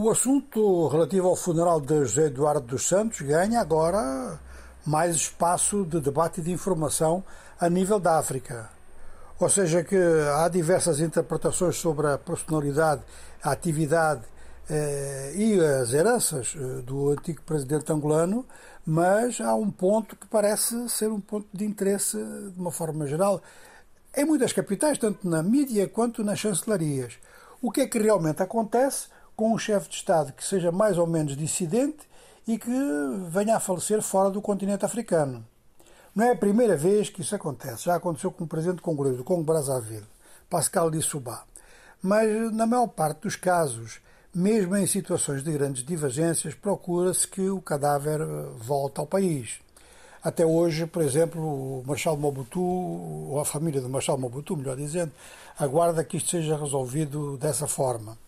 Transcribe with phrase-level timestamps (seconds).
[0.00, 4.38] O assunto relativo ao funeral de José Eduardo dos Santos ganha agora
[4.86, 7.24] mais espaço de debate e de informação
[7.58, 8.70] a nível da África.
[9.40, 9.96] Ou seja, que
[10.36, 13.02] há diversas interpretações sobre a personalidade,
[13.42, 14.22] a atividade
[14.70, 18.46] eh, e as heranças eh, do antigo presidente angolano,
[18.86, 23.42] mas há um ponto que parece ser um ponto de interesse de uma forma geral
[24.16, 27.18] em muitas capitais, tanto na mídia quanto nas chancelarias.
[27.60, 29.08] O que é que realmente acontece
[29.38, 32.08] com um chefe de Estado que seja mais ou menos dissidente
[32.44, 32.72] e que
[33.30, 35.46] venha a falecer fora do continente africano.
[36.12, 37.84] Não é a primeira vez que isso acontece.
[37.84, 40.08] Já aconteceu com o presidente congolês do Congo Brazzaville,
[40.50, 41.44] Pascal Lissouba.
[42.02, 44.00] Mas, na maior parte dos casos,
[44.34, 48.24] mesmo em situações de grandes divergências, procura-se que o cadáver eh,
[48.58, 49.60] volte ao país.
[50.20, 55.12] Até hoje, por exemplo, o Marshal Mobutu, ou a família do Marshal Mobutu, melhor dizendo,
[55.56, 58.18] aguarda que isto seja resolvido dessa forma.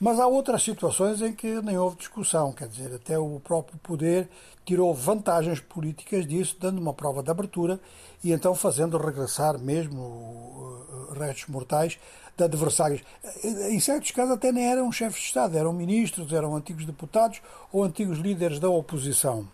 [0.00, 4.30] Mas há outras situações em que nem houve discussão, quer dizer, até o próprio poder
[4.64, 7.78] tirou vantagens políticas disso, dando uma prova de abertura
[8.24, 11.98] e então fazendo regressar mesmo eh, restos mortais
[12.34, 13.02] de adversários.
[13.44, 17.84] Em certos casos até nem eram chefes de Estado, eram ministros, eram antigos deputados ou
[17.84, 19.46] antigos líderes da oposição.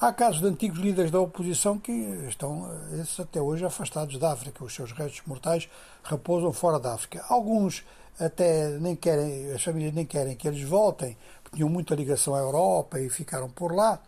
[0.00, 1.92] Há casos de antigos líderes da oposição que
[2.26, 4.64] estão, eh, esses até hoje, afastados da África.
[4.64, 5.68] Os seus restos mortais
[6.02, 7.22] repousam fora da África.
[7.28, 7.84] Alguns
[8.18, 12.38] até nem querem, as famílias nem querem que eles voltem, porque tinham muita ligação à
[12.38, 14.00] Europa e ficaram por lá,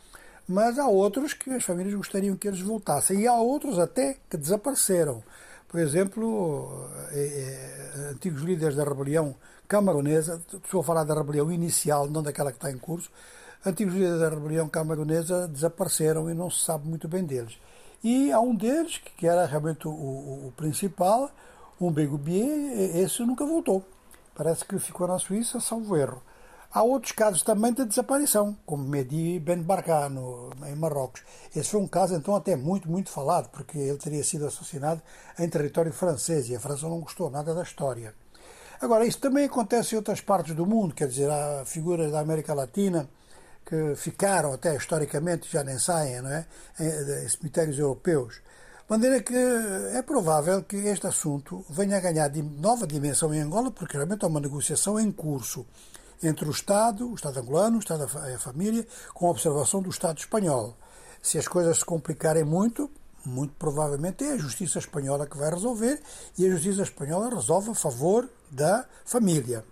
[0.48, 4.38] mas há outros que as famílias gostariam que eles voltassem, e há outros até que
[4.38, 5.22] desapareceram.
[5.68, 9.34] Por exemplo, é, é, antigos líderes da rebelião
[9.68, 13.10] camaronesa, estou a falar da rebelião inicial, não daquela que está em curso,
[13.64, 17.58] antigos líderes da rebelião camaronesa desapareceram e não se sabe muito bem deles.
[18.02, 21.30] E há um deles, que era realmente o, o, o principal,
[21.80, 23.84] um Begubier, esse nunca voltou.
[24.34, 26.22] Parece que ficou na Suíça, salvo erro.
[26.74, 31.22] Há outros casos também de desaparição, como Mehdi Ben Barka, no, em Marrocos.
[31.54, 35.02] Esse foi um caso, então, até muito, muito falado, porque ele teria sido assassinado
[35.38, 38.14] em território francês e a França não gostou nada da história.
[38.80, 42.54] Agora, isso também acontece em outras partes do mundo, quer dizer, há figuras da América
[42.54, 43.06] Latina
[43.64, 46.46] que ficaram até historicamente, já nem saem, não é?
[46.78, 48.34] em, em cemitérios europeus.
[48.34, 53.70] De maneira que é provável que este assunto venha a ganhar nova dimensão em Angola,
[53.70, 55.66] porque realmente há uma negociação em curso
[56.22, 60.18] entre o Estado, o Estado angolano, o Estado a família, com a observação do Estado
[60.18, 60.76] espanhol.
[61.22, 62.90] Se as coisas se complicarem muito,
[63.24, 66.00] muito provavelmente é a justiça espanhola que vai resolver
[66.36, 69.64] e a justiça espanhola resolve a favor da família.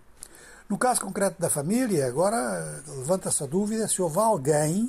[0.70, 4.88] No caso concreto da família, agora levanta-se a dúvida se houve alguém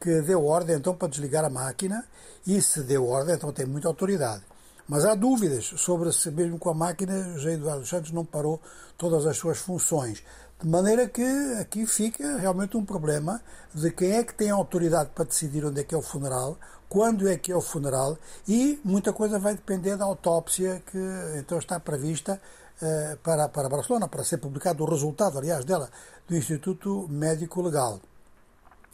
[0.00, 2.04] que deu ordem então para desligar a máquina
[2.44, 4.42] e se deu ordem então tem muita autoridade.
[4.90, 8.60] Mas há dúvidas sobre se mesmo com a máquina José Eduardo Santos não parou
[8.98, 10.20] todas as suas funções.
[10.60, 11.22] De maneira que
[11.60, 13.40] aqui fica realmente um problema
[13.72, 16.58] de quem é que tem autoridade para decidir onde é que é o funeral,
[16.88, 18.18] quando é que é o funeral
[18.48, 20.98] e muita coisa vai depender da autópsia que
[21.38, 22.42] então está prevista
[22.82, 25.88] eh, para, para Barcelona, para ser publicado o resultado, aliás, dela,
[26.28, 28.00] do Instituto Médico Legal.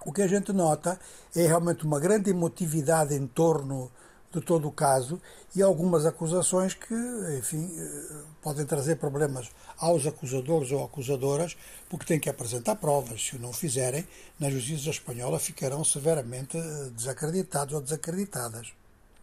[0.05, 1.01] O que a gente nota
[1.35, 3.91] é realmente uma grande emotividade em torno
[4.33, 5.21] de todo o caso
[5.55, 6.95] e algumas acusações que,
[7.39, 11.57] enfim, eh, podem trazer problemas aos acusadores ou acusadoras,
[11.89, 13.25] porque têm que apresentar provas.
[13.25, 14.07] Se o não fizerem,
[14.39, 16.59] na justiça espanhola ficarão severamente
[16.95, 18.73] desacreditados ou desacreditadas.